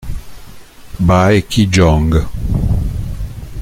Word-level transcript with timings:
Bae 1.07 1.37
Ki-jong 1.49 2.09